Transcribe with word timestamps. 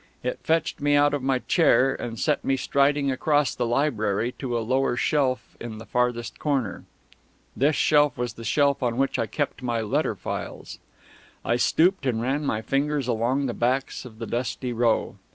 It 0.23 0.39
fetched 0.41 0.81
me 0.81 0.95
out 0.95 1.13
of 1.13 1.21
my 1.21 1.37
chair 1.37 1.93
and 1.93 2.19
set 2.19 2.43
me 2.43 2.57
striding 2.57 3.11
across 3.11 3.53
the 3.53 3.67
library 3.67 4.31
to 4.39 4.57
a 4.57 4.61
lower 4.65 4.95
shelf 4.97 5.55
in 5.59 5.77
the 5.77 5.85
farthest 5.85 6.39
corner. 6.39 6.85
This 7.55 7.75
shelf 7.75 8.17
was 8.17 8.33
the 8.33 8.43
shelf 8.43 8.81
on 8.81 8.97
which 8.97 9.19
I 9.19 9.27
kept 9.27 9.61
my 9.61 9.81
letter 9.81 10.15
files. 10.15 10.79
I 11.45 11.57
stooped 11.57 12.07
and 12.07 12.19
ran 12.19 12.43
my 12.43 12.63
fingers 12.63 13.07
along 13.07 13.45
the 13.45 13.53
backs 13.53 14.03
of 14.03 14.17
the 14.17 14.25
dusty 14.25 14.73
row. 14.73 15.17